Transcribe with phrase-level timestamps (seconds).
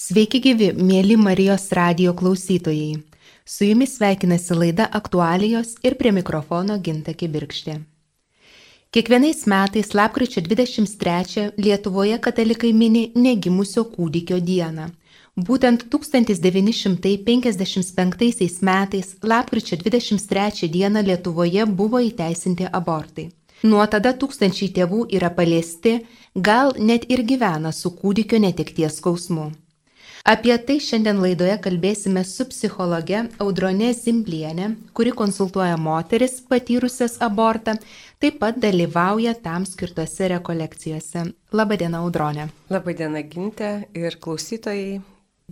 [0.00, 3.04] Sveiki gyvi, mėly Marijos radio klausytojai.
[3.44, 7.74] Su jumis sveikinasi laida aktualijos ir prie mikrofono Ginta Kibirkštė.
[8.96, 14.88] Kiekvienais metais lapkričio 23 Lietuvoje katalikai mini negimusio kūdikio dieną.
[15.36, 23.28] Būtent 1955 metais lapkričio 23 dieną Lietuvoje buvo įteisinti abortai.
[23.68, 29.52] Nuo tada tūkstančiai tėvų yra paliesti, gal net ir gyvena su kūdikio netekties skausmu.
[30.20, 37.78] Apie tai šiandien laidoje kalbėsime su psichologe Audronė Zimblienė, kuri konsultuoja moteris patyrusias abortą,
[38.20, 41.24] taip pat dalyvauja tam skirtose rekolekcijose.
[41.56, 42.50] Labadiena, Audronė.
[42.68, 45.00] Labadiena, Ginte ir klausytojai.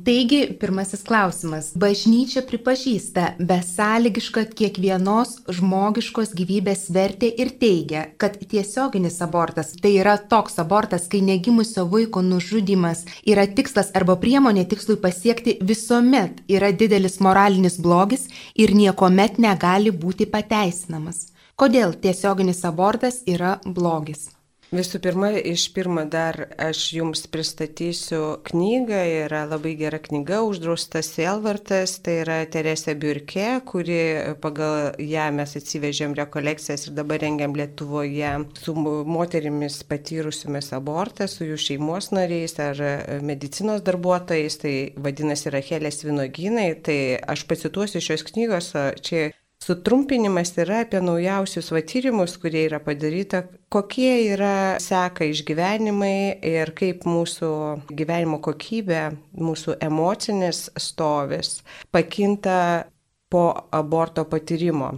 [0.04, 1.70] Taigi, pirmasis klausimas.
[1.80, 10.60] Bažnyčia pripažįsta besąlygišką kiekvienos žmogiškos gyvybės vertę ir teigia, kad tiesioginis abortas, tai yra toks
[10.62, 17.80] abortas, kai negimusio vaiko nužudimas yra tikslas arba priemonė tikslui pasiekti, visuomet yra didelis moralinis
[17.80, 21.30] blogis ir niekuomet negali būti pateisinamas.
[21.58, 24.28] Kodėl tiesioginis abortas yra blogis?
[24.68, 31.94] Visų pirma, iš pirmo dar aš jums pristatysiu knygą, yra labai gera knyga, uždraustas Selvartas,
[32.04, 33.96] tai yra Teresė Biurke, kuri
[34.44, 41.56] pagal ją mes atsivežėm rekolekcijas ir dabar rengiam Lietuvoje su moterimis patyrusiamis abortą, su jų
[41.64, 42.84] šeimos nariais ar
[43.24, 49.30] medicinos darbuotojais, tai vadinasi Rachelės vinoginai, tai aš pacituosiu šios knygos, čia
[49.68, 57.04] Sutrumpinimas yra apie naujausius va tyrimus, kurie yra padaryta, kokie yra seka išgyvenimai ir kaip
[57.04, 57.50] mūsų
[57.98, 59.02] gyvenimo kokybė,
[59.36, 61.58] mūsų emocinis stovis
[61.92, 62.88] pakinta
[63.28, 64.94] po aborto patyrimo.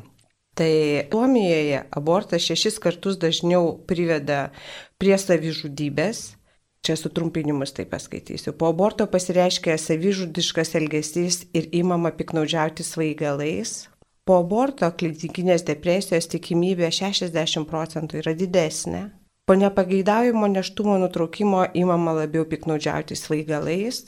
[0.54, 0.72] Tai
[1.10, 4.52] Suomijoje abortas šešis kartus dažniau priveda
[5.02, 6.28] prie savižudybės,
[6.80, 8.54] Čia sutrumpinimus tai paskaitysiu.
[8.56, 13.89] Po aborto pasireiškia savižudiškas elgesys ir įmama piknaudžiauti svaigalais,
[14.30, 19.00] Po aborto klinikinės depresijos tikimybė 60 procentų yra didesnė.
[19.42, 24.06] Po nepageidaujamo neštumo nutraukimo įmama labiau piknaudžiauti svaigalais.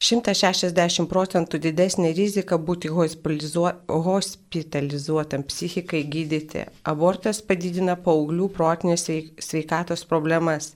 [0.00, 6.64] 160 procentų didesnė rizika būti hospitalizuotam psichikai gydyti.
[6.88, 9.04] Abortas padidina paauglių protinės
[9.44, 10.72] sveikatos problemas.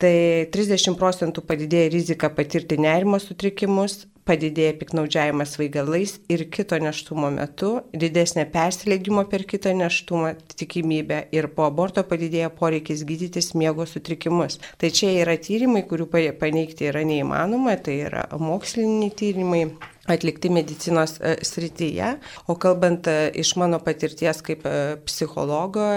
[0.00, 7.72] Tai 30 procentų padidėja rizika patirti nerimo sutrikimus, padidėja piknaudžiavimas svaigalais ir kito neštumo metu,
[7.92, 14.60] didesnė persileidimo per kitą neštumą tikimybė ir po aborto padidėja poreikis gydytis miego sutrikimus.
[14.78, 16.08] Tai čia yra tyrimai, kurių
[16.40, 19.64] paneigti yra neįmanoma, tai yra moksliniai tyrimai,
[20.10, 22.16] atlikti medicinos e, srityje.
[22.50, 24.74] O kalbant e, iš mano patirties kaip e,
[25.06, 25.88] psichologo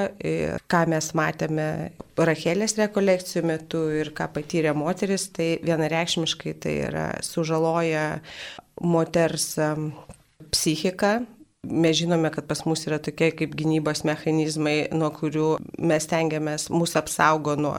[0.70, 1.70] ką mes matėme
[2.16, 8.22] Rachelės rekolekcijų metu ir ką patyrė moteris, tai vienareikšmiškai tai yra sužaloja
[8.80, 9.56] moters
[10.54, 11.26] psichiką,
[11.70, 15.48] Mes žinome, kad pas mus yra tokie kaip gynybos mechanizmai, nuo kurių
[15.90, 17.74] mes tengiamės, mūsų apsaugo nuo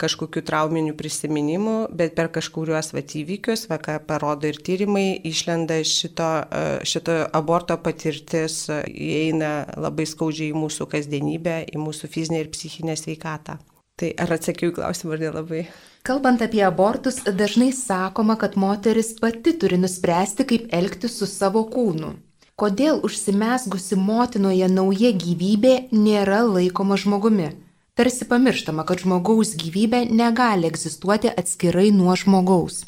[0.00, 6.64] kažkokių trauminių prisiminimų, bet per kažkuriuos vatyvykius, va, ką parodo ir tyrimai, išlenda šito, e,
[6.86, 13.58] šito aborto patirtis, įeina labai skaudžiai į mūsų kasdienybę, į mūsų fizinę ir psichinę sveikatą.
[13.98, 15.64] Tai ar atsakiau į klausimą ar nelabai?
[16.04, 22.12] Kalbant apie abortus, dažnai sakoma, kad moteris pati turi nuspręsti, kaip elgtis su savo kūnu
[22.60, 27.52] kodėl užsimesgusi motinoje nauja gyvybė nėra laikoma žmogumi.
[27.94, 32.82] Tarsi pamirštama, kad žmogaus gyvybė negali egzistuoti atskirai nuo žmogaus.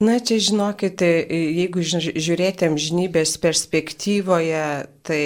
[0.00, 4.60] Na, čia žinokite, jeigu žiūrėtėm žinybės perspektyvoje,
[5.04, 5.24] tai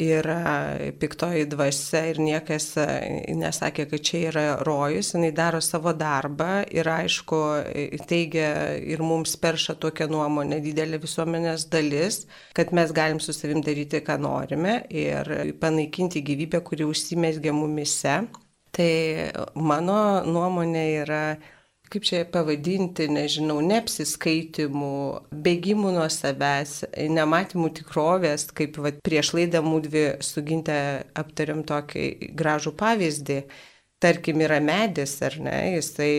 [0.00, 0.52] yra
[0.96, 2.86] piktoji dvasia ir niekas e,
[3.36, 7.40] nesakė, kad čia yra rojus, jinai daro savo darbą ir aišku,
[8.08, 8.48] teigia
[8.80, 12.22] ir mums perša tokią nuomonę didelė visuomenės dalis,
[12.56, 15.28] kad mes galim su savim daryti, ką norime ir
[15.60, 18.16] panaikinti gyvybę, kuri užsimesgia mumise.
[18.76, 18.88] Tai
[19.60, 21.20] mano nuomonė yra
[21.90, 24.96] kaip čia pavadinti, nežinau, neapsiskaitimų,
[25.46, 26.80] bėgimų nuo savęs,
[27.12, 30.78] nematymų tikrovės, kaip va, prieš laidą mūdvi sugintę
[31.18, 33.40] aptariam tokį gražų pavyzdį.
[34.02, 36.10] Tarkim, yra medis, ar ne, jisai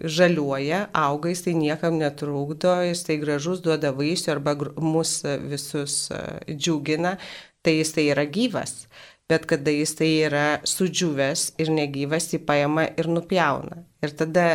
[0.00, 5.18] žaliuoja, auga, jisai niekam netrukdo, jisai gražus duoda vaisių arba mus
[5.50, 6.06] visus
[6.48, 7.18] džiugina,
[7.60, 8.86] tai jisai yra gyvas.
[9.28, 13.82] Bet kada jisai yra sudžiūvęs ir negyvas, jį paima ir nupjauna.
[14.00, 14.46] Ir tada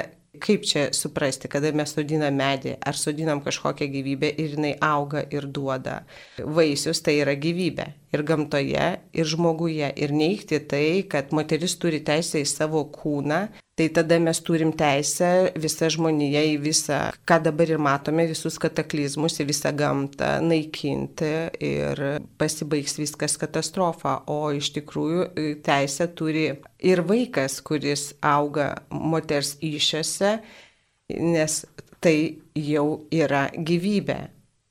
[0.44, 5.48] kaip čia suprasti, kada mes sodinam medį, ar sodinam kažkokią gyvybę ir jinai auga ir
[5.48, 6.02] duoda
[6.38, 7.88] vaisius, tai yra gyvybė.
[8.14, 8.88] Ir gamtoje,
[9.18, 9.88] ir žmoguje.
[9.98, 15.28] Ir neikti tai, kad moteris turi teisę į savo kūną, Tai tada mes turim teisę
[15.58, 22.02] visą žmoniją į visą, ką dabar ir matome, visus kataklizmus, į visą gamtą naikinti ir
[22.38, 24.20] pasibaigs viskas katastrofa.
[24.30, 26.46] O iš tikrųjų teisę turi
[26.86, 30.36] ir vaikas, kuris auga moters iššiose,
[31.18, 31.60] nes
[31.98, 32.18] tai
[32.54, 34.20] jau yra gyvybė.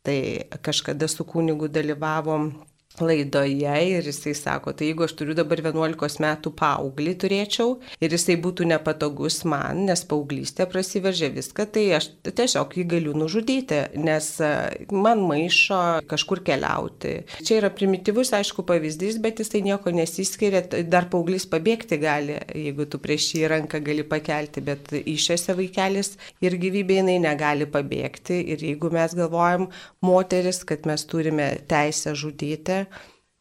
[0.07, 0.21] Tai
[0.63, 2.53] kažkada su kunigu dalyvavom
[3.01, 8.37] laidoje ir jisai sako, tai jeigu aš turiu dabar 11 metų paauglį turėčiau ir jisai
[8.43, 14.53] būtų nepatogus man, nes paauglystė prasiveržė viską, tai aš tiesiog jį galiu nužudyti, nes e,
[14.93, 15.81] man maišo
[16.11, 17.15] kažkur keliauti.
[17.41, 23.01] Čia yra primityvus, aišku, pavyzdys, bet jisai nieko nesiskiria, dar paauglys pabėgti gali, jeigu tu
[23.03, 28.93] prieš jį ranką gali pakelti, bet išėse vaikelis ir gyvybė jinai negali pabėgti ir jeigu
[28.93, 29.69] mes galvojam
[30.05, 32.82] moteris, kad mes turime teisę žudyti,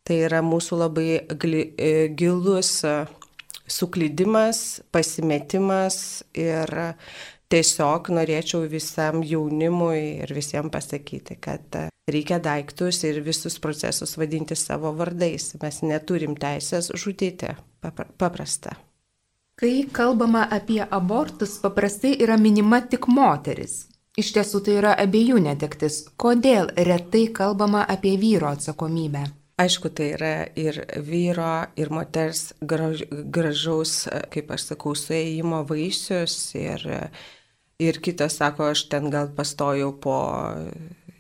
[0.08, 2.96] Tai yra mūsų labai e, gilus e,
[3.70, 6.72] suklydimas, pasimetimas ir
[7.52, 14.58] tiesiog norėčiau visam jaunimui ir visiems pasakyti, kad e, reikia daiktus ir visus procesus vadinti
[14.58, 15.52] savo vardais.
[15.62, 17.54] Mes neturim teisės žudyti.
[17.82, 18.76] Paprasta.
[19.58, 23.91] Kai kalbama apie abortus, paprastai yra minima tik moteris.
[24.20, 26.02] Iš tiesų tai yra abiejų netektis.
[26.20, 29.24] Kodėl retai kalbama apie vyro atsakomybę?
[29.62, 36.36] Aišku, tai yra ir vyro, ir moters graž, gražaus, kaip aš sakau, suėjimo vaisius.
[36.58, 36.84] Ir,
[37.80, 40.18] ir kitas sako, aš ten gal pastojau po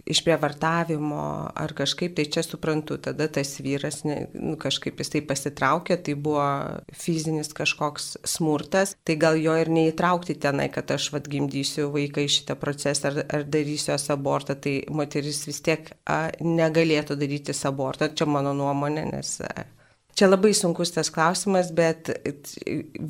[0.09, 1.23] išprievartavimo
[1.55, 6.45] ar kažkaip, tai čia suprantu, tada tas vyras ne, nu, kažkaip jisai pasitraukė, tai buvo
[6.95, 12.31] fizinis kažkoks smurtas, tai gal jo ir neįtraukti tenai, kad aš vad gimdysiu vaiką į
[12.37, 18.27] šitą procesą ar, ar darysiu abortą, tai moteris vis tiek a, negalėtų daryti abortą, čia
[18.29, 19.67] mano nuomonė, nes a,
[20.11, 22.09] Čia labai sunkus tas klausimas, bet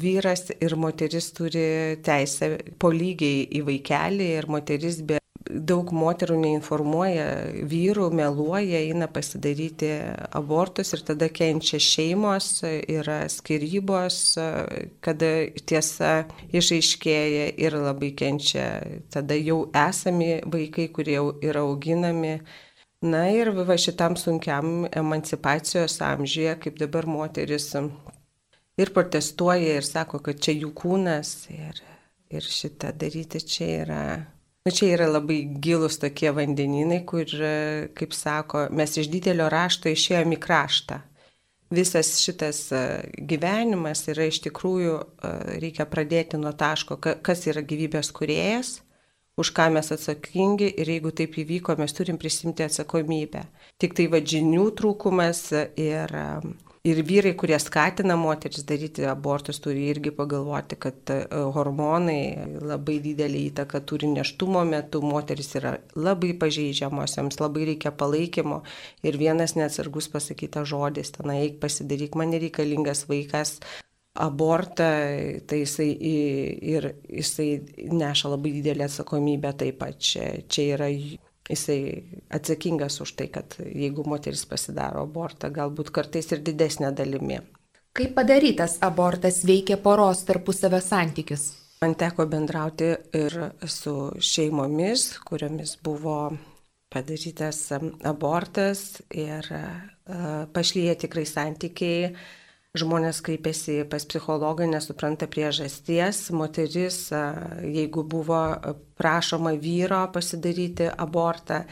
[0.04, 5.21] vyras ir moteris turi teisę po lygiai į vaikelį ir moteris be
[5.52, 7.26] daug moterų neinformuoja
[7.68, 9.90] vyrų, meluoja, eina pasidaryti
[10.38, 14.18] abortus ir tada kenčia šeimos, yra skirybos,
[15.04, 15.32] kada
[15.68, 16.14] tiesa
[16.56, 18.68] išaiškėja ir labai kenčia
[19.14, 22.40] tada jau esami vaikai, kurie jau yra auginami.
[23.02, 27.72] Na ir va šitam sunkiam emancipacijos amžiuje, kaip dabar moteris
[28.78, 31.82] ir protestuoja ir sako, kad čia jų kūnas ir,
[32.30, 34.04] ir šitą daryti čia yra
[34.62, 37.26] Nu, čia yra labai gilus tokie vandeninai, kur,
[37.98, 41.00] kaip sako, mes iš didelio rašto išėjome į kraštą.
[41.72, 42.82] Visas šitas e,
[43.32, 45.32] gyvenimas yra iš tikrųjų, e,
[45.64, 48.74] reikia pradėti nuo taško, kas yra gyvybės kuriejas,
[49.40, 53.46] už ką mes atsakingi ir jeigu taip įvyko, mes turim prisimti atsakomybę.
[53.80, 55.46] Tik tai vadžinių trūkumas
[55.80, 56.14] ir
[56.82, 61.18] Ir vyrai, kurie skatina moteris daryti abortus, turi irgi pagalvoti, kad e,
[61.54, 68.64] hormonai labai didelį įtaką turi neštumo metu, moteris yra labai pažeidžiamos, jiems labai reikia palaikymo.
[69.06, 73.60] Ir vienas neatsargus pasakytas žodis, ten eik pasidaryk, man nereikalingas vaikas,
[74.18, 74.90] abortą,
[75.46, 77.52] tai jisai ir jisai
[77.94, 80.02] neša labai didelę atsakomybę taip pat.
[80.02, 80.90] Čia, čia yra
[81.52, 81.80] jisai
[82.34, 87.42] atsakingas už tai, kad jeigu moteris pasidaro abortą, galbūt kartais ir didesnė dalimi.
[87.92, 91.50] Kaip padarytas abortas veikia poros tarpusavio santykius?
[91.82, 96.30] Man teko bendrauti ir su šeimomis, kuriomis buvo
[96.94, 97.72] padarytas
[98.06, 99.48] abortas ir
[100.54, 102.14] pašlyje tikrai santykiai
[102.72, 106.30] Žmonės kreipiasi pas psichologą, nesupranta priežasties.
[106.32, 107.10] Moteris,
[107.68, 108.40] jeigu buvo
[108.96, 111.66] prašoma vyro pasidaryti abortą,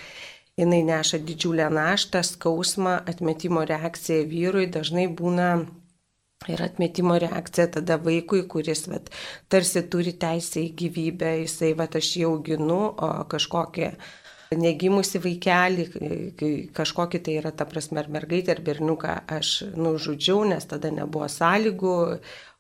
[0.60, 5.48] jinai neša didžiulę naštą, skausmą, atmetimo reakcija vyrui dažnai būna
[6.52, 9.08] ir atmetimo reakcija tada vaikui, kuris vat,
[9.48, 13.94] tarsi turi teisę į gyvybę, jisai, vat, aš jį auginu, o kažkokie
[14.58, 15.84] negimusi vaikelį,
[16.74, 21.98] kažkokį tai yra ta prasme ar mergaitė ar berniuką aš nužudžiau, nes tada nebuvo sąlygų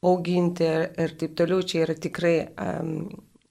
[0.05, 1.65] auginti ir, ir taip toliau.
[1.65, 3.09] Čia yra tikrai um,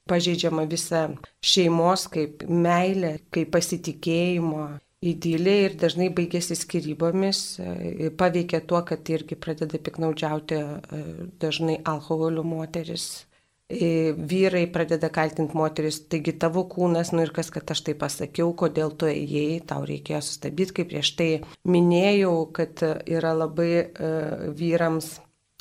[0.09, 1.09] pažeidžiama visa
[1.43, 4.69] šeimos kaip meilė, kaip pasitikėjimo
[5.03, 11.03] įdylė ir dažnai baigėsi skirybomis, e, paveikia tuo, kad irgi pradeda piknaudžiauti e,
[11.43, 13.28] dažnai alkoholių moteris
[13.69, 18.95] vyrai pradeda kaltinti moteris, taigi tavo kūnas, nu ir kas, kad aš tai pasakiau, kodėl
[18.97, 21.31] tu ėjai, tau reikėjo sustabdyti, kaip prieš tai
[21.69, 25.19] minėjau, kad yra labai uh, vyrams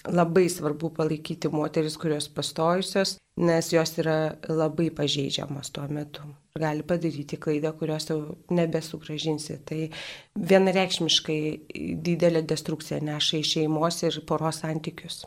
[0.08, 6.24] labai svarbu palaikyti moteris, kurios pastojusios, nes jos yra labai pažeidžiamos tuo metu.
[6.58, 9.60] Gali padaryti klaidą, kurios jau nebesugražinsi.
[9.68, 9.80] Tai
[10.54, 11.42] vienareikšmiškai
[12.06, 15.26] didelė destrukcija neša į šeimos ir poros santykius.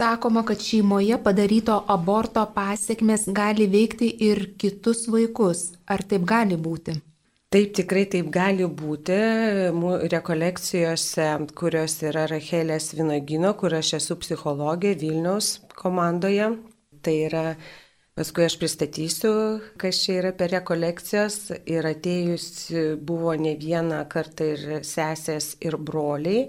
[0.00, 5.58] Sakoma, kad šeimoje padaryto aborto pasiekmes gali veikti ir kitus vaikus.
[5.84, 6.94] Ar taip gali būti?
[7.52, 9.18] Taip, tikrai taip gali būti.
[10.14, 11.26] Rekolekcijose,
[11.60, 15.50] kurios yra Rachelės Vinogino, kur aš esu psichologė Vilniaus
[15.82, 16.48] komandoje,
[17.04, 17.44] tai yra
[18.16, 19.34] Paskui aš pristatysiu,
[19.80, 21.36] kas čia yra per rekolekcijas
[21.68, 22.48] ir atėjus
[23.04, 26.48] buvo ne vieną kartą ir sesės ir broliai,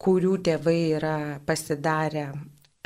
[0.00, 1.16] kurių tėvai yra
[1.48, 2.28] pasidarę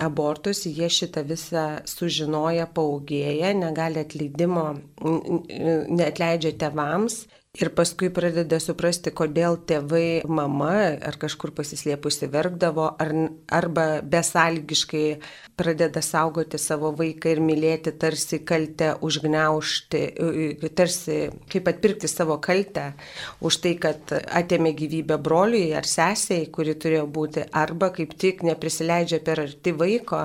[0.04, 4.66] abortus, jie šitą visą sužinoja paugėję, negali atleidimo,
[5.02, 7.23] neatleidžia tėvams
[7.61, 10.71] Ir paskui pradeda suprasti, kodėl tėvai, mama
[11.04, 13.11] ar kažkur pasislėpusi verkdavo, ar,
[13.52, 15.02] arba besalgiškai
[15.61, 20.00] pradeda saugoti savo vaiką ir mylėti tarsi kaltę užgneušti,
[20.73, 21.16] tarsi
[21.52, 22.87] kaip atpirkti savo kaltę
[23.44, 29.21] už tai, kad atėmė gyvybę broliui ar sesiai, kuri turėjo būti, arba kaip tik neprisileidžia
[29.26, 30.23] per arti vaiko,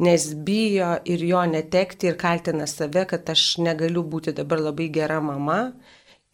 [0.00, 5.20] nes bijo ir jo netekti ir kaltina save, kad aš negaliu būti dabar labai gera
[5.20, 5.74] mama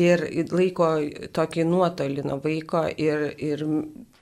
[0.01, 0.89] ir laiko
[1.37, 3.65] tokį nuotolį nuo vaiko ir, ir,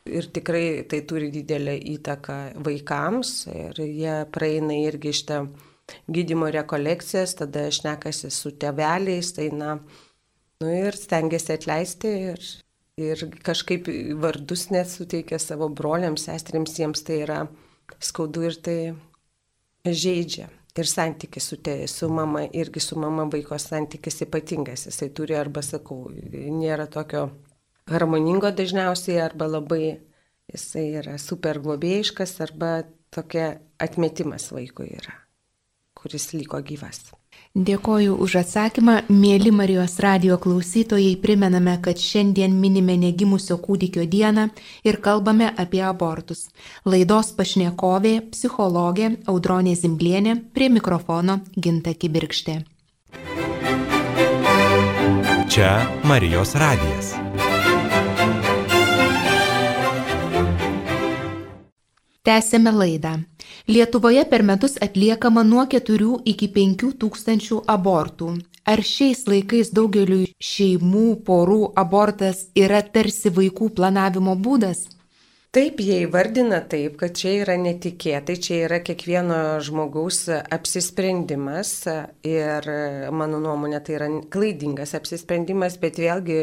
[0.09, 5.41] ir tikrai tai turi didelę įtaką vaikams ir jie praeina irgi šitą
[6.09, 9.79] gydimo rekolekcijas, tada aš nekasi su teveliais, tai na,
[10.61, 12.45] nu ir stengiasi atleisti ir,
[13.01, 13.89] ir kažkaip
[14.21, 17.41] vardus net suteikia savo broliams, sestrims, jiems tai yra
[18.05, 18.79] skaudu ir tai
[19.89, 24.87] žaidžia ir santykis su, te, su mama, irgi su mama vaiko santykis ypatingas.
[24.89, 27.29] Jisai turi arba, sakau, nėra tokio
[27.91, 29.99] harmoningo dažniausiai, arba labai
[30.53, 32.73] jisai yra super globėjiškas, arba
[33.15, 35.17] tokia atmetimas vaikui yra,
[35.99, 37.09] kuris liko gyvas.
[37.59, 38.93] Dėkoju už atsakymą.
[39.11, 44.45] Mėly Marijos radio klausytojai, primename, kad šiandien minime negimusio kūdikio dieną
[44.87, 46.45] ir kalbame apie abortus.
[46.87, 52.61] Laidos pašnekovė, psichologė Audronė Zimblienė, prie mikrofono Ginta Kibirkštė.
[55.51, 55.73] Čia
[56.07, 57.17] Marijos radijas.
[62.23, 63.17] Tęsėme laidą.
[63.69, 68.29] Lietuvoje per metus atliekama nuo 4 iki 5 tūkstančių abortų.
[68.73, 74.87] Ar šiais laikais daugeliu šeimų, porų abortas yra tarsi vaikų planavimo būdas?
[75.49, 81.71] Taip, jie įvardina taip, kad čia yra netikėtai, čia yra kiekvieno žmogaus apsisprendimas
[82.29, 82.69] ir
[83.17, 86.37] mano nuomonė tai yra klaidingas apsisprendimas, bet vėlgi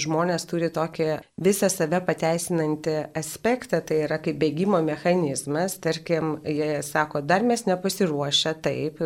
[0.00, 7.20] žmonės turi tokį visą save pateisinantį aspektą, tai yra kaip bėgimo mechanizmas, tarkim, jie sako,
[7.20, 9.04] dar mes nepasiruošę taip,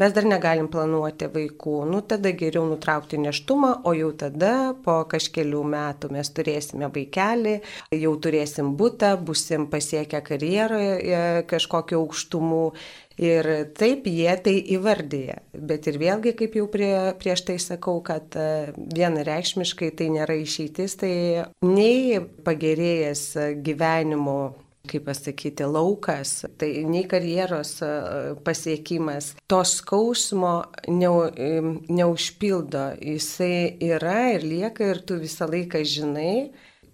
[0.00, 5.62] mes dar negalim planuoti vaikų, nu tada geriau nutraukti neštumą, o jau tada po kažkelių
[5.76, 7.56] metų mes turėsime vaikelį,
[8.00, 12.72] jau turėsime turėsim būtą, busim pasiekę karjeroje kažkokio aukštumų.
[13.18, 15.42] Ir taip jie tai įvardyja.
[15.52, 20.96] Bet ir vėlgi, kaip jau prie, prieš tai sakau, kad e, vienareikšmiškai tai nėra išeitis,
[20.96, 24.56] tai nei pagerėjęs gyvenimo
[24.88, 32.96] kaip pasakyti, laukas, tai nei karjeros e, pasiekimas, to skausmo neužpildo.
[32.98, 36.50] Jisai yra ir lieka ir tu visą laiką žinai,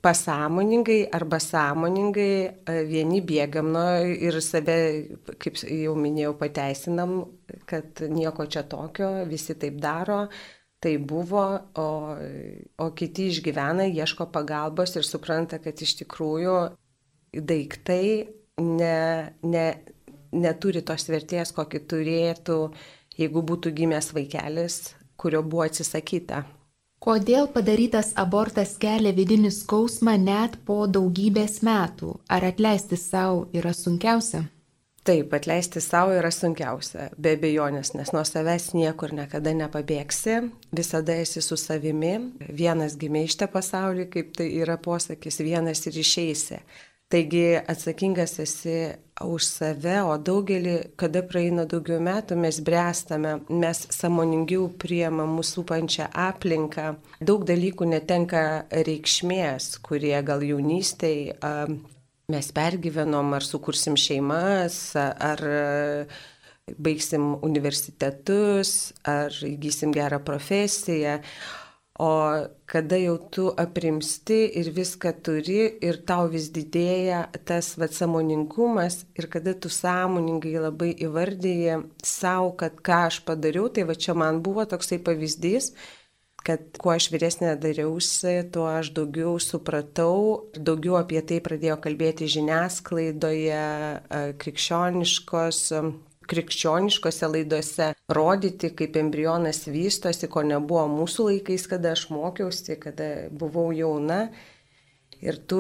[0.09, 2.33] pasąmoningai arba sąmoningai
[2.65, 4.77] e, vieni bėgam nuo ir save,
[5.43, 7.19] kaip jau minėjau, pateisinam,
[7.69, 10.23] kad nieko čia tokio, visi taip daro,
[10.81, 11.45] tai buvo,
[11.85, 11.89] o,
[12.81, 16.57] o kiti išgyvena, ieško pagalbos ir supranta, kad iš tikrųjų
[17.53, 18.05] daiktai
[18.65, 18.99] ne,
[19.45, 19.67] ne,
[20.33, 22.61] neturi tos vertės, kokį turėtų,
[23.21, 24.79] jeigu būtų gimęs vaikelis,
[25.21, 26.47] kurio buvo atsisakyta.
[26.99, 32.17] Kodėl padarytas abortas kelia vidinį skausmą net po daugybės metų?
[32.27, 34.49] Ar atleisti savo yra sunkiausia?
[35.07, 40.41] Taip, atleisti savo yra sunkiausia, be abejonės, nes nuo savęs niekur niekada nepabėgsi,
[40.75, 42.17] visada esi su savimi,
[42.51, 46.59] vienas gimė iš te pasaulį, kaip tai yra posakis, vienas ir išeisi.
[47.09, 48.93] Taigi atsakingas esi
[49.25, 56.11] už save, o daugelį, kada praeina daugiau metų, mes bręstame, mes samoningiau priema mūsų pančią
[56.13, 56.91] aplinką,
[57.25, 61.39] daug dalykų netenka reikšmės, kurie gal jaunystėje
[62.29, 65.41] mes pergyvenom, ar sukursim šeimas, ar
[66.77, 71.23] baigsim universitetus, ar įgysim gerą profesiją.
[71.99, 79.01] O kada jau tu aprimsti ir viską turi ir tau vis didėja tas vad samoningumas
[79.19, 84.39] ir kada tu sąmoningai labai įvardyji savo, kad ką aš padariau, tai va čia man
[84.47, 85.73] buvo toksai pavyzdys,
[86.47, 93.65] kad kuo aš vyresnė dariausi, tuo aš daugiau supratau, daugiau apie tai pradėjo kalbėti žiniasklaidoje,
[94.39, 95.65] krikščioniškos
[96.29, 103.71] krikščioniškose laidose rodyti, kaip embrionas vystosi, ko nebuvo mūsų laikais, kada aš mokiausi, kada buvau
[103.77, 104.29] jauna.
[105.19, 105.57] Ir tu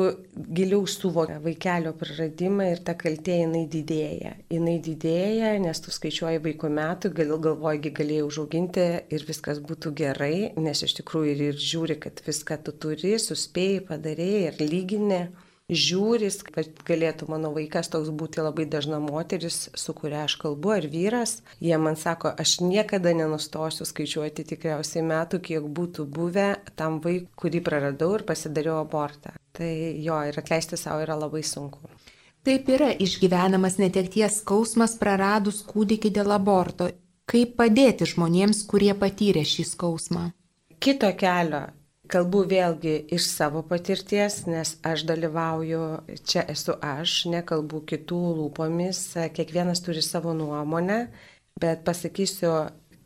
[0.54, 4.36] giliau suvoki vaikelio praradimą ir ta kaltė jinai didėja.
[4.54, 10.52] Jinai didėja, nes tu skaičiuoji vaiko metų, gal galvoji, galėjai užauginti ir viskas būtų gerai,
[10.62, 15.22] nes iš tikrųjų ir, ir žiūri, kad viską tu turi, suspėjai, padarėjai ir lyginė
[15.68, 20.88] žiūris, kad galėtų mano vaikas toks būti labai dažna moteris, su kuria aš kalbu, ar
[20.88, 21.42] vyras.
[21.60, 27.62] Jie man sako, aš niekada nenustosiu skaičiuoti tikriausiai metų, kiek būtų buvę tam vaikui, kurį
[27.64, 29.34] praradau ir pasidariau abortą.
[29.52, 31.82] Tai jo, ir atleisti savo yra labai sunku.
[32.46, 36.88] Taip yra išgyvenamas netekties skausmas praradus kūdikį dėl aborto.
[37.28, 40.30] Kaip padėti žmonėms, kurie patyrė šį skausmą?
[40.80, 41.66] Kito kelio
[42.08, 45.80] Kalbu vėlgi iš savo patirties, nes aš dalyvauju,
[46.24, 49.00] čia esu aš, nekalbu kitų lūpomis,
[49.36, 51.02] kiekvienas turi savo nuomonę,
[51.60, 52.54] bet pasakysiu,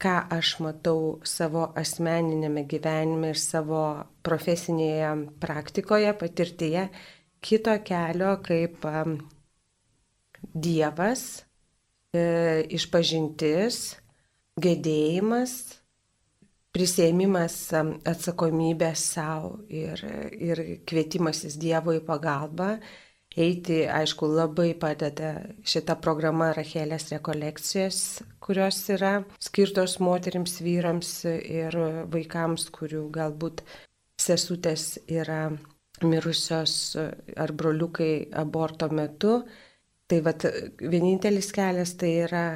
[0.02, 3.82] ką aš matau savo asmeninėme gyvenime ir savo
[4.26, 5.10] profesinėje
[5.42, 6.88] praktikoje, patirtyje,
[7.42, 8.86] kito kelio kaip
[10.52, 11.44] Dievas,
[12.14, 12.22] e,
[12.78, 13.84] išpažintis,
[14.62, 15.81] gedėjimas
[16.72, 17.56] prisėmimas
[18.08, 20.00] atsakomybės savo ir,
[20.32, 22.76] ir kvietimasis Dievo į pagalbą.
[23.32, 25.30] Eiti, aišku, labai padeda
[25.64, 27.98] šita programa Rachelės rekolekcijos,
[28.44, 31.76] kurios yra skirtos moteriams, vyrams ir
[32.12, 33.62] vaikams, kurių galbūt
[34.20, 35.46] sesutės yra
[36.04, 39.40] mirusios ar broliukai aborto metu.
[40.08, 40.44] Tai vad
[40.76, 42.46] vienintelis kelias tai yra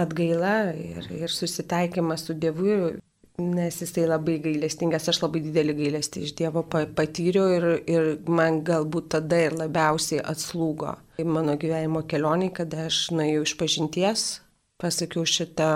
[0.00, 2.96] atgaila ir, ir susitaikymas su Dievu,
[3.40, 9.10] nes jisai labai gailestingas, aš labai didelį gailestį iš Dievo patyriau ir, ir man galbūt
[9.16, 10.94] tada ir labiausiai atslūgo.
[11.24, 14.24] Mano gyvenimo kelioniai, kada aš nuėjau iš pažinties,
[14.80, 15.70] pasakiau šitą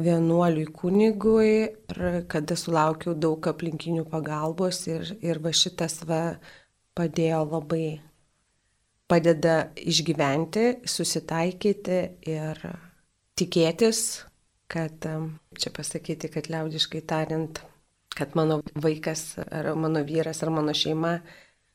[0.00, 6.22] vienuoliui kunigui ir kada sulaukiau daug aplinkinių pagalbos ir, ir va šitas va
[6.98, 8.00] padėjo labai,
[9.08, 12.64] padeda išgyventi, susitaikyti ir
[13.38, 14.27] tikėtis
[14.68, 15.04] kad,
[15.58, 17.60] čia pasakyti, kad liaudiškai tariant,
[18.14, 21.18] kad mano vaikas ar mano vyras ar mano šeima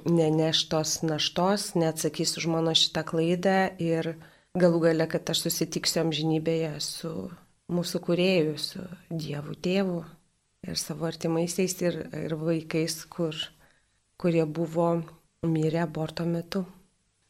[0.06, 4.16] neneš tos naštos, neatsakys už mano šitą klaidą ir
[4.58, 7.14] galų gale, kad aš susitiksiu amžinybėje su
[7.74, 10.04] mūsų kurėjų, su Dievu tėvu
[10.68, 13.38] ir savo artimaisiais ir, ir vaikais, kur,
[14.20, 14.90] kurie buvo
[15.44, 16.66] mirę aborto metu.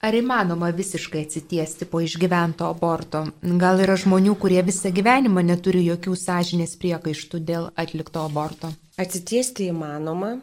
[0.03, 3.21] Ar įmanoma visiškai atsitiesti po išgyvento aborto?
[3.61, 8.73] Gal yra žmonių, kurie visą gyvenimą neturi jokių sąžinės priekaištų dėl atlikto aborto?
[8.99, 10.33] Atsitiesti įmanoma,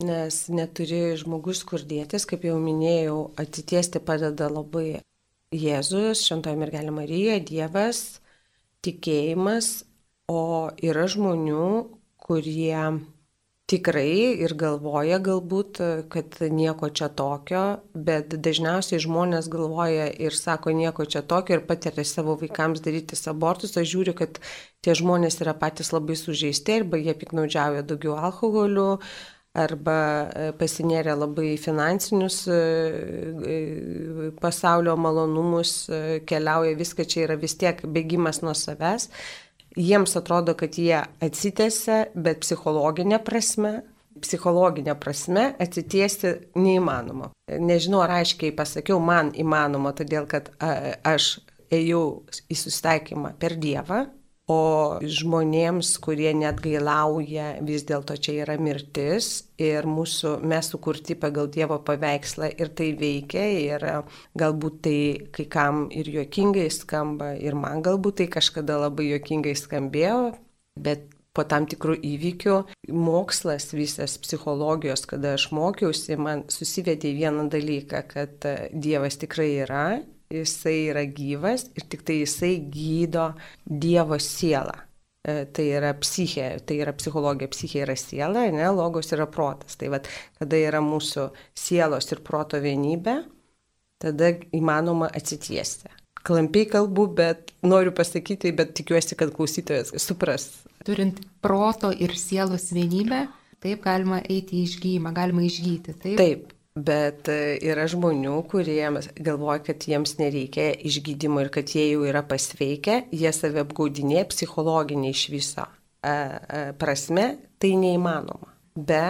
[0.00, 5.02] nes neturi žmogus kur dėtis, kaip jau minėjau, atsitiesti padeda labai
[5.52, 8.22] Jėzus, Šventoji mergelė Marija, Dievas,
[8.80, 9.82] tikėjimas,
[10.32, 11.68] o yra žmonių,
[12.24, 12.72] kurie
[13.70, 15.80] tikrai ir galvoja galbūt,
[16.10, 22.04] kad nieko čia tokio, bet dažniausiai žmonės galvoja ir sako nieko čia tokio ir patiria
[22.06, 23.76] savo vaikams daryti abortus.
[23.78, 24.40] Aš žiūriu, kad
[24.82, 28.96] tie žmonės yra patys labai sužeisti arba jie piknaudžiauja daugiau alkoholiu
[29.58, 29.98] arba
[30.30, 32.58] e, pasinėrė labai finansinius e,
[33.54, 35.72] e, pasaulio malonumus,
[36.30, 39.08] keliauja, viską čia yra vis tiek bėgimas nuo savęs
[39.76, 43.80] jiems atrodo, kad jie atsitėse, bet psichologinė prasme,
[44.20, 47.30] psichologinė prasme atsitiesti neįmanoma.
[47.60, 51.38] Nežinau, ar aiškiai pasakiau, man įmanoma, todėl kad aš
[51.70, 52.04] ėjau
[52.50, 54.04] į susitaikymą per Dievą,
[54.50, 59.28] O žmonėms, kurie net gailauja, vis dėlto čia yra mirtis
[59.62, 63.86] ir mūsų, mes sukurti pagal Dievo paveikslą ir tai veikia ir
[64.40, 64.98] galbūt tai
[65.36, 70.20] kai kam ir juokingai skamba ir man galbūt tai kažkada labai juokingai skambėjo,
[70.74, 72.56] bet po tam tikrų įvykių
[72.90, 79.84] mokslas visas psichologijos, kada aš mokiausi, man susivedė į vieną dalyką, kad Dievas tikrai yra
[80.30, 83.32] jisai yra gyvas ir tik tai jisai gydo
[83.66, 84.76] Dievo sielą.
[85.20, 89.76] E, tai yra psichė, tai yra psichologija, psichė yra siela, ne, logos yra protas.
[89.80, 90.08] Tai vad,
[90.40, 91.26] kada yra mūsų
[91.58, 93.18] sielos ir proto vienybė,
[94.00, 95.90] tada įmanoma atsitiesti.
[96.24, 100.48] Klampiai kalbu, bet noriu pasakyti, bet tikiuosi, kad klausytojas supras.
[100.88, 103.26] Turint proto ir sielos vienybę,
[103.60, 105.96] taip galima eiti į išgyjimą, galima išgyti.
[106.00, 106.16] Taip.
[106.20, 106.48] taip.
[106.78, 108.84] Bet e, yra žmonių, kurie
[109.18, 115.10] galvoja, kad jiems nereikia išgydymo ir kad jie jau yra pasveikę, jie save apgaudinė psichologinė
[115.10, 115.66] iš viso.
[116.80, 117.26] prasme
[117.58, 118.54] tai neįmanoma.
[118.76, 119.04] Be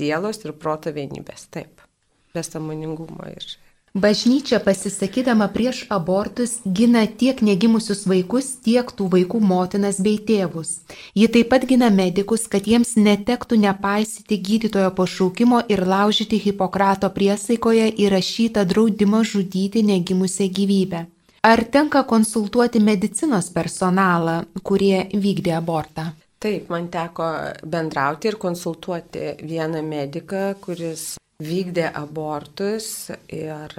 [0.00, 1.50] sielos ir proto vienybės.
[1.50, 1.82] Taip.
[2.32, 3.63] Be samoningumo ir
[3.94, 10.80] Bažnyčia pasisakydama prieš abortus gina tiek negimusius vaikus, tiek tų vaikų motinas bei tėvus.
[11.14, 17.86] Ji taip pat gina medikus, kad jiems netektų nepaisyti gydytojo pašaukimo ir laužyti Hipokrato priesaikoje
[18.08, 21.06] įrašytą draudimą žudyti negimusią gyvybę.
[21.46, 26.10] Ar tenka konsultuoti medicinos personalą, kurie vykdė abortą?
[26.42, 27.30] Taip, man teko
[27.62, 33.76] bendrauti ir konsultuoti vieną mediką, kuris vykdė abortus ir,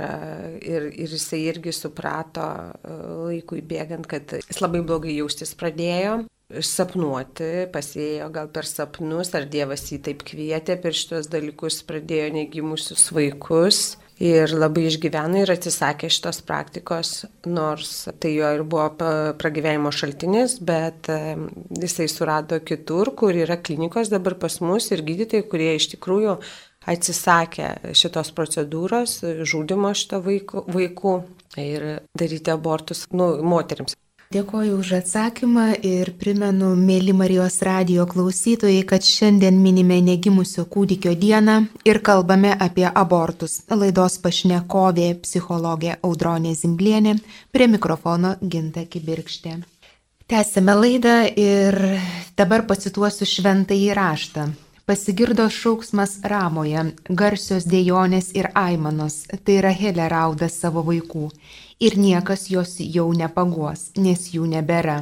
[0.59, 2.95] ir, ir jisai irgi suprato e,
[3.31, 6.23] laikui bėgant, kad jis labai blogai jaustis pradėjo.
[6.61, 13.07] Sapnuoti, pasėjo gal per sapnus, ar Dievas jį taip kvietė per šitos dalykus, pradėjo negimusius
[13.15, 20.59] vaikus ir labai išgyveno ir atsisakė šitos praktikos, nors tai jo ir buvo pragyvenimo šaltinis,
[20.63, 21.35] bet e,
[21.81, 26.37] jisai surado kitur, kur yra klinikos dabar pas mus ir gydytojai, kurie iš tikrųjų
[26.89, 31.15] atsisakė šitos procedūros, žudimo šito vaikų, vaikų
[31.61, 31.85] ir
[32.17, 33.97] daryti abortus nu, moteriams.
[34.33, 41.59] Dėkoju už atsakymą ir primenu, mėly Marijos radio klausytojai, kad šiandien minime negimusio kūdikio dieną
[41.85, 43.61] ir kalbame apie abortus.
[43.69, 47.15] Laidos pašnekovė psichologė Audronė Zimblienė,
[47.53, 49.59] prie mikrofono Ginta Kibirkštė.
[50.25, 51.79] Tęsime laidą ir
[52.35, 54.49] dabar pacituosiu šventą įraštą
[54.85, 61.29] pasigirdo šauksmas ramoje, garsios dėjonės ir aimanos, tai Rahelė rauda savo vaikų,
[61.79, 64.99] ir niekas jos jau nepaguos, nes jų nebėra.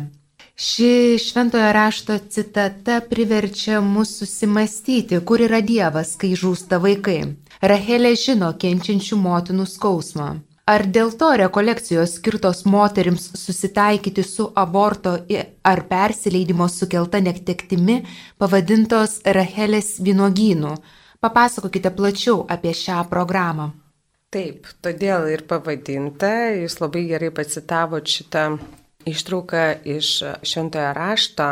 [0.55, 7.19] Ši šventojo rašto citata priverčia mus susimastyti, kur yra Dievas, kai žūsta vaikai.
[7.61, 10.27] Rahelė žino kenčiančių motinų skausmą.
[10.63, 15.17] Ar dėl to rekolekcijos skirtos moterims susitaikyti su aborto
[15.67, 17.97] ar persileidimo sukelta netektimi
[18.39, 20.77] pavadintos Rahelės vynogynu?
[21.19, 23.73] Papasakokite plačiau apie šią programą.
[24.31, 28.45] Taip, todėl ir pavadinta, jūs labai gerai pacitavot šitą
[29.03, 30.15] ištrauką iš
[30.47, 31.49] šventojo rašto.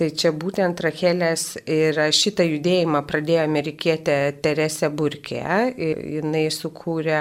[0.00, 5.42] Tai čia būtent Rachelės ir šitą judėjimą pradėjo amerikietė Teresė Burkė.
[5.76, 7.18] Jis sukūrė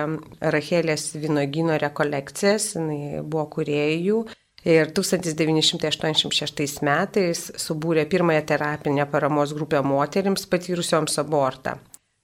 [0.56, 4.24] Rachelės vynogino rekolekcijas, jis buvo kuriejų.
[4.62, 11.80] Ir 1986 metais subūrė pirmąją terapinę paramos grupę moteriams patyrusioms abortą.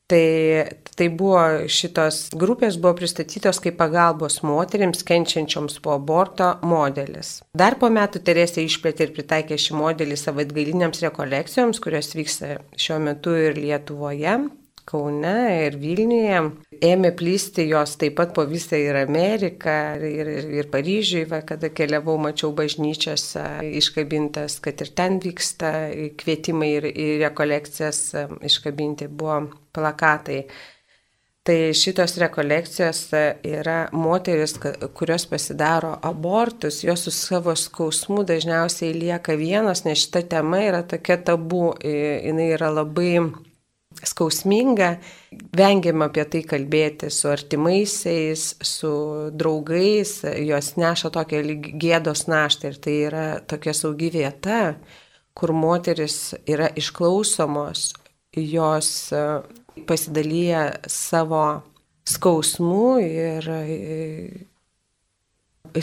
[0.07, 0.63] Tai,
[0.95, 7.41] tai buvo šitos grupės buvo pristatytos kaip pagalbos moteriams kenčiančioms po aborto modelis.
[7.51, 13.01] Dar po metų Teresė išplėtė ir pritaikė šį modelį savo atgaliniams rekolekcijoms, kurios vyksta šiuo
[13.03, 14.37] metu ir Lietuvoje.
[14.87, 16.37] Kaune ir Vilniuje.
[16.87, 21.71] Ėmė plysti jos taip pat po visą ir Ameriką, ir, ir, ir Paryžiui, va, kada
[21.75, 23.43] keliavau, mačiau bažnyčiose
[23.81, 25.73] iškabintas, kad ir ten vyksta
[26.21, 28.01] kvietimai ir, ir rekolekcijas
[28.47, 29.41] iškabinti buvo
[29.75, 30.45] plakatai.
[31.47, 33.01] Tai šitos rekolekcijos
[33.47, 34.57] yra moteris,
[34.99, 41.15] kurios pasidaro abortus, jos su savo skausmu dažniausiai lieka vienos, nes šita tema yra tokia
[41.23, 43.13] tabu, jinai yra labai
[44.05, 44.97] skausminga,
[45.57, 48.91] vengiam apie tai kalbėti su artimaisiais, su
[49.33, 51.41] draugais, jos neša tokią
[51.81, 54.75] gėdos naštą ir tai yra tokia saugi vieta,
[55.37, 57.91] kur moteris yra išklausomos,
[58.37, 59.23] jos e,
[59.87, 61.43] pasidalyja savo
[62.07, 63.49] skausmu ir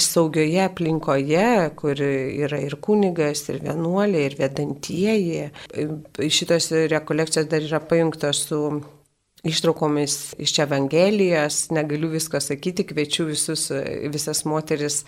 [0.02, 5.46] saugioje aplinkoje, kur yra ir kunigas, ir vienuoliai, ir vedantieji.
[6.38, 8.61] Šitos rekolekcijos dar yra pajungtos su
[9.44, 13.68] ištraukomis iš Evangelijos, negaliu visko sakyti, kviečiu visus,
[14.09, 15.02] visas moteris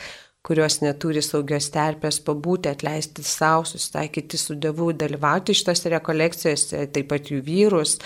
[0.47, 7.33] kurios neturi saugios terpės pabūti, atleisti savo, susitaikyti su Dievu, dalyvauti šitose rekolekcijose, taip pat
[7.33, 7.97] jų vyrus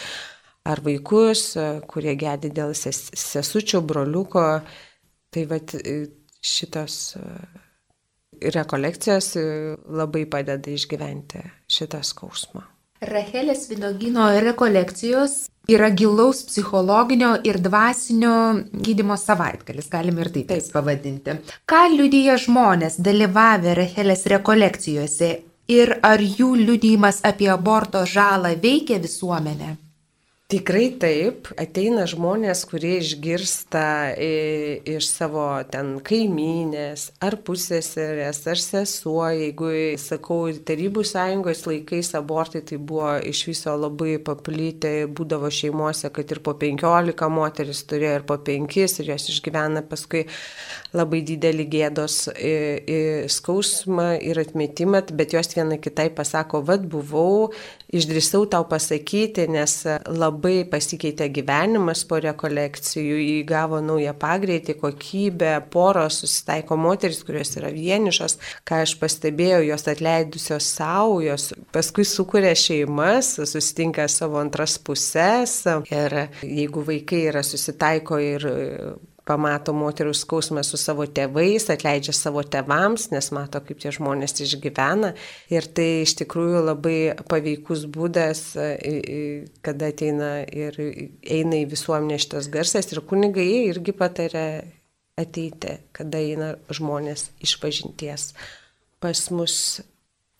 [0.68, 1.50] ar vaikus,
[1.90, 4.46] kurie gedi dėl ses, sesučio, broliuko.
[5.30, 5.76] Tai vat,
[6.40, 7.22] šitos e,
[8.54, 9.46] rekolekcijos e,
[9.88, 12.64] labai padeda išgyventi šitą skausmą.
[13.00, 18.32] Rachelės vinogino rekolekcijos yra gilaus psichologinio ir dvasinio
[18.72, 20.66] gydimo savaitgalis, galime ir taip, taip.
[20.74, 21.36] pavadinti.
[21.64, 25.30] Ką liudyja žmonės dalyvavę Rachelės rekolekcijose
[25.72, 29.76] ir ar jų liudyjimas apie aborto žalą veikia visuomenę?
[30.50, 39.68] Tikrai taip, ateina žmonės, kurie išgirsta iš savo ten kaimynės, ar pusėserės, ar sesuo, jeigu,
[40.02, 46.42] sakau, Tarybų sąjungos laikais abortai tai buvo iš viso labai paplyti, būdavo šeimuose, kad ir
[46.42, 50.24] po 15 moteris turėjo ir po 5 ir jos išgyvena paskui
[50.90, 52.18] labai didelį gėdos
[53.30, 57.52] skausmą ir atmetimą, bet jos viena kitai pasako, vad buvau,
[57.94, 59.78] išdrįsau tau pasakyti, nes
[60.10, 67.70] labai labai pasikeitė gyvenimas po rekolekcijų, įgavo naują pagreitį, kokybę, poros susitaiko moteris, kurios yra
[67.74, 75.60] vienišos, ką aš pastebėjau, jos atleidusios savo, jos paskui sukuria šeimas, susitinka savo antras pusės
[75.90, 78.48] ir jeigu vaikai yra susitaiko ir
[79.30, 85.12] pamato moterų skausmą su savo tėvais, atleidžia savo tėvams, nes mato, kaip tie žmonės išgyvena.
[85.54, 86.98] Ir tai iš tikrųjų labai
[87.30, 88.42] paveikus būdas,
[89.66, 92.90] kada ateina ir eina į visuomenę šitas garsas.
[92.90, 94.48] Ir kunigai irgi patarė
[95.20, 98.32] ateiti, kada eina žmonės iš pažinties
[99.00, 99.54] pas mus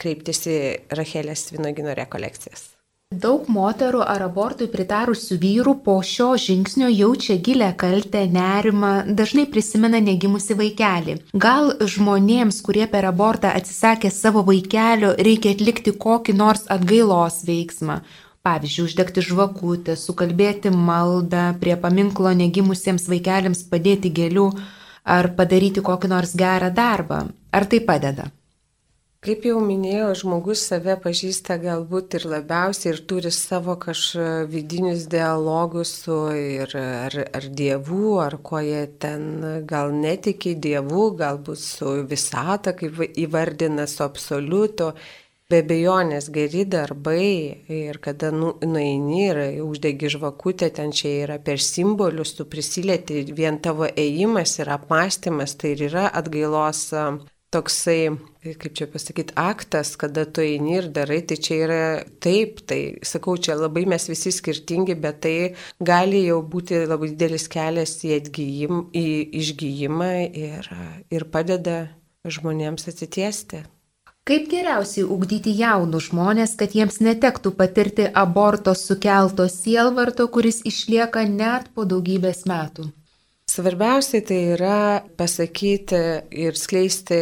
[0.01, 0.59] kreiptis į
[0.97, 2.80] Rachelės Vinogino rekolekcijas.
[3.11, 9.99] Daug moterų ar abortui pritarusių vyrų po šio žingsnio jaučia gilę kaltę, nerimą, dažnai prisimena
[9.99, 11.17] negimusi vaikelį.
[11.35, 18.01] Gal žmonėms, kurie per abortą atsisakė savo vaikelio, reikia atlikti kokį nors atgailos veiksmą.
[18.47, 24.53] Pavyzdžiui, uždegti žvakutę, sukalbėti maldą, prie paminklo negimusiems vaikeliams padėti gėlių
[25.03, 27.25] ar padaryti kokį nors gerą darbą.
[27.51, 28.31] Ar tai padeda?
[29.21, 35.91] Kaip jau minėjau, žmogus save pažįsta galbūt ir labiausiai ir turi savo kažkokius vidinius dialogus
[36.07, 39.27] su ir, ar, ar dievų, ar ko jie ten
[39.69, 44.95] gal netiki dievų, galbūt su visata, kaip įvardina, su absoliuto.
[45.53, 47.27] Be bejonės geri darbai
[47.77, 53.61] ir kada nu, nueini ir uždegi žvakutę, ten čia yra per simbolius, tu prisilieti, vien
[53.61, 56.87] tavo ėjimas ir apmąstymas, tai ir yra atgailos
[57.51, 58.13] toksai,
[58.63, 61.81] kaip čia pasakyti, aktas, kada tu eini ir darai, tai čia yra
[62.23, 65.35] taip, tai sakau, čia labai mes visi skirtingi, bet tai
[65.83, 69.07] gali jau būti labai didelis kelias į, atgyjim, į
[69.43, 70.71] išgyjimą ir,
[71.11, 71.83] ir padeda
[72.29, 73.65] žmonėms atsitiesti.
[74.29, 81.73] Kaip geriausiai ugdyti jaunus žmonės, kad jiems netektų patirti aborto sukelto sielvarto, kuris išlieka net
[81.75, 82.91] po daugybės metų?
[83.51, 85.99] Svarbiausia tai yra pasakyti
[86.39, 87.17] ir skleisti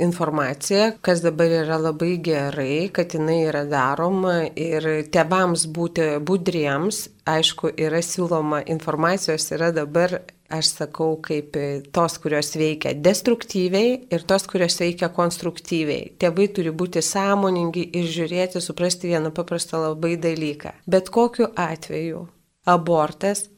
[0.00, 7.02] informaciją, kas dabar yra labai gerai, kad jinai yra daroma ir tevams būti budriems.
[7.28, 10.22] Aišku, yra siūloma informacijos, yra dabar
[10.54, 11.58] aš sakau, kaip
[11.92, 16.14] tos, kurios veikia destruktyviai ir tos, kurios veikia konstruktyviai.
[16.16, 20.78] Tėvai turi būti sąmoningi ir žiūrėti, suprasti vieną paprastą labai dalyką.
[20.88, 22.24] Bet kokiu atveju
[22.72, 23.50] abortas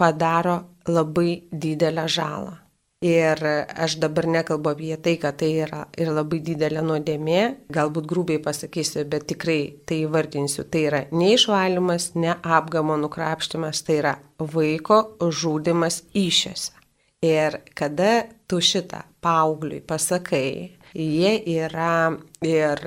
[0.00, 2.58] padaro labai didelę žalą.
[3.00, 3.40] Ir
[3.80, 7.38] aš dabar nekalbu apie tai, kad tai yra ir labai didelė nuodėmė,
[7.72, 10.66] galbūt grubiai pasakysiu, bet tikrai tai įvardinsiu.
[10.68, 15.00] Tai yra neišvalymas, ne apgamo nukrapštimas, tai yra vaiko
[15.32, 16.76] žudimas iššiose.
[17.24, 22.12] Ir kada tu šitą paaugliui pasakai, jie yra
[22.44, 22.84] ir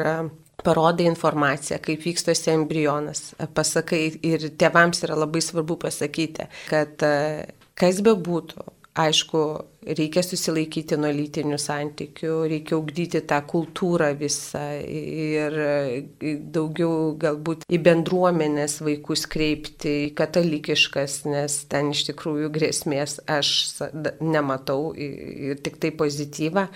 [0.64, 7.02] parodai informaciją, kaip vykstosi embrionas, pasakai ir tėvams yra labai svarbu pasakyti, kad
[7.80, 8.64] kas be būtų,
[9.04, 9.40] aišku,
[9.98, 15.58] reikia susilaikyti nuo lytinių santykių, reikia ugdyti tą kultūrą visą ir
[16.54, 23.54] daugiau galbūt į bendruomenės vaikus kreipti, į katalikiškas, nes ten iš tikrųjų grėsmės aš
[24.22, 26.68] nematau ir tik tai pozityvą.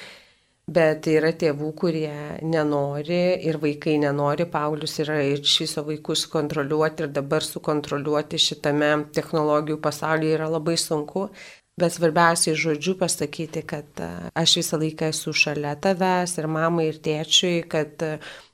[0.67, 2.11] Bet yra tėvų, kurie
[2.43, 9.79] nenori ir vaikai nenori, Paulius yra iš viso vaikus kontroliuoti ir dabar sukontroliuoti šitame technologijų
[9.79, 11.29] pasaulyje yra labai sunku.
[11.77, 14.01] Bet svarbiausiai žodžiu pasakyti, kad
[14.35, 18.01] aš visą laiką esu šalia tavęs ir mamai ir tėčiui, kad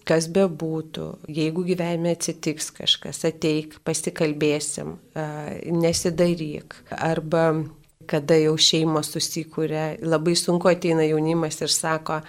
[0.05, 4.97] kas be būtų, jeigu gyvenime atsitiks kažkas, ateik, pasikalbėsim,
[5.81, 6.75] nesidaryk.
[6.93, 7.63] Arba
[8.09, 12.21] kada jau šeimos susikūrė, labai sunku ateina jaunimas ir sako,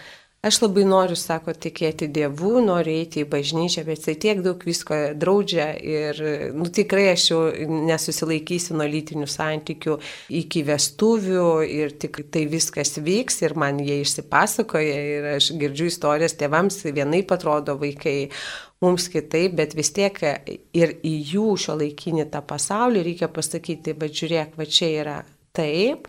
[0.45, 4.99] aš labai noriu, sako, tikėti Dievu, noriu eiti į bažnyčią, bet jisai tiek daug visko
[5.17, 6.21] draudžia ir,
[6.57, 7.41] nu tikrai aš jau
[7.89, 9.97] nesusilaikysiu nuo lytinių santykių
[10.43, 16.37] iki vestuvių ir tik tai viskas vyks ir man jie išsipasakoja ir aš girdžiu istorijas
[16.41, 18.19] tėvams, vienai atrodo vaikai,
[18.85, 20.19] mums kitaip, bet vis tiek
[20.77, 25.17] ir į jų šio laikinį tą pasaulį reikia pasakyti, bet žiūrėk, va čia yra
[25.55, 26.09] taip,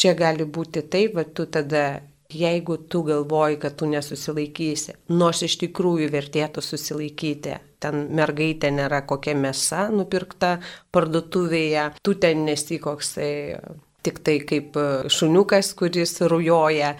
[0.00, 5.56] čia gali būti taip, va tu tada Jeigu tu galvoji, kad tu nesusilaikysi, nors iš
[5.64, 10.58] tikrųjų vertėtų susilaikyti, ten mergaitė nėra kokia mėsa nupirkta
[10.94, 13.32] parduotuvėje, tu ten nesi koksai
[14.06, 14.78] tik tai kaip
[15.10, 16.94] šuniukas, kuris rujoja.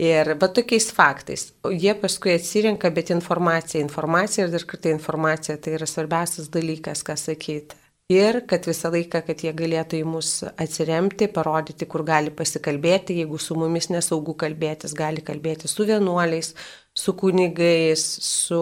[0.00, 1.50] Ir va tokiais faktais.
[1.68, 7.20] Jie paskui atsirenka, bet informacija, informacija ir dar kartą informacija tai yra svarbiausias dalykas, ką
[7.20, 7.79] sakyti
[8.10, 13.38] ir kad visą laiką, kad jie galėtų į mus atsiremti, parodyti, kur gali pasikalbėti, jeigu
[13.38, 16.52] su mumis nesaugu kalbėtis, gali kalbėti su vienuoliais,
[16.96, 18.60] su kunigais, su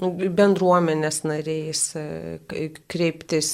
[0.00, 1.84] bendruomenės nariais,
[2.90, 3.52] kreiptis.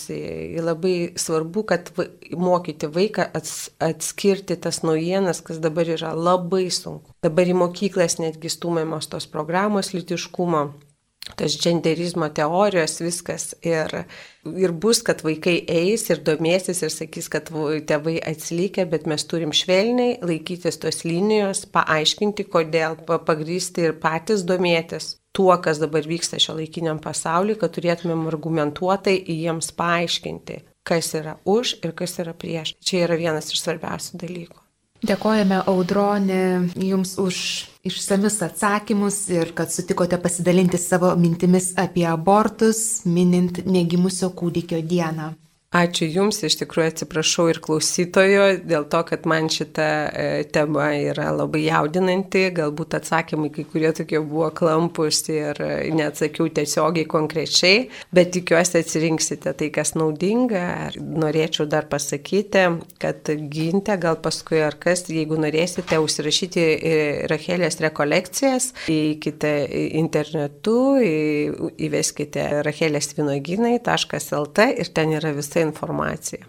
[0.62, 1.91] Labai svarbu, kad
[2.31, 7.17] mokyti vaiką atskirti tas naujienas, kas dabar yra labai sunku.
[7.27, 10.69] Dabar į mokyklas netgi stumėmos tos programos litiškumo
[11.37, 13.51] tas genderizmo teorijos, viskas.
[13.66, 13.92] Ir,
[14.46, 19.55] ir bus, kad vaikai eis ir domėsis ir sakys, kad tėvai atsilikę, bet mes turim
[19.57, 26.57] švelniai laikytis tos linijos, paaiškinti, kodėl, pagrysti ir patys domėtis tuo, kas dabar vyksta šio
[26.57, 32.77] laikiniam pasauliu, kad turėtumėm argumentuotai jiems paaiškinti, kas yra už ir kas yra prieš.
[32.81, 34.66] Čia yra vienas iš svarbiausių dalykų.
[35.05, 37.39] Dėkojame audronė Jums už
[37.87, 45.35] išsamius atsakymus ir kad sutikote pasidalinti savo mintimis apie abortus, minint negimusio kūdikio dieną.
[45.75, 51.33] Ačiū Jums, iš tikrųjų atsiprašau ir klausytojo dėl to, kad man šita e, tema yra
[51.35, 58.31] labai jaudinanti, galbūt atsakymai kai kurie tokie buvo klampus ir e, neatsakiau tiesiogiai konkrečiai, bet
[58.37, 60.95] tikiuosi atsirinksite tai, kas naudinga.
[61.03, 62.63] Norėčiau dar pasakyti,
[63.03, 66.95] kad ginte gal paskui ar kas, jeigu norėsite užsirašyti e,
[67.27, 69.53] Rachelės rekolekcijas, įkite
[69.99, 70.79] internetu,
[71.91, 76.45] įveskite rachelėsvinoginai.lt ir ten yra visa visa informacija.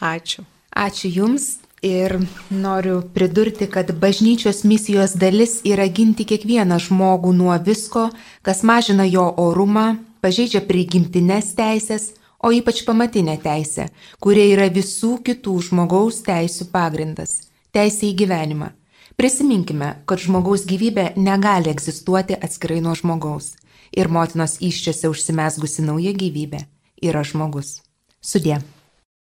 [0.00, 0.44] Ačiū.
[0.70, 2.18] Ačiū Jums ir
[2.50, 8.10] noriu pridurti, kad bažnyčios misijos dalis yra ginti kiekvieną žmogų nuo visko,
[8.42, 13.88] kas mažina jo orumą, pažeidžia prigimtines teisės, o ypač pamatinę teisę,
[14.20, 17.40] kurie yra visų kitų žmogaus teisų pagrindas-
[17.74, 18.72] teisė į gyvenimą.
[19.16, 23.54] Prisiminkime, kad žmogaus gyvybė negali egzistuoti atskirai nuo žmogaus
[23.92, 26.66] ir motinos iščiose užsimesgusi nauja gyvybė
[27.02, 27.83] yra žmogus.
[28.24, 28.73] 是的。